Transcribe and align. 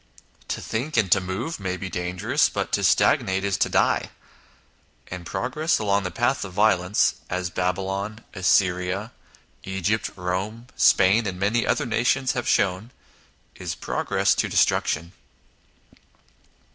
To 0.47 0.59
think 0.59 0.97
and 0.97 1.11
to 1.11 1.21
move 1.21 1.59
may 1.59 1.77
be 1.77 1.87
dangerous, 1.87 2.49
but 2.49 2.71
to 2.71 2.83
stagnate 2.83 3.43
is 3.43 3.55
to 3.57 3.69
die; 3.69 4.09
and 5.09 5.27
progress 5.27 5.77
along 5.77 6.05
the 6.05 6.09
path 6.09 6.43
of 6.43 6.53
violence 6.53 7.21
as 7.29 7.51
Babylon, 7.51 8.23
Assyria, 8.33 9.11
Egypt, 9.63 10.15
Eome, 10.15 10.65
Spain, 10.75 11.27
and 11.27 11.39
many 11.39 11.67
other 11.67 11.85
nations 11.85 12.31
have 12.31 12.47
shown 12.47 12.89
is 13.53 13.75
progress 13.75 14.33
to 14.33 14.49
de 14.49 14.57
struction. 14.57 15.11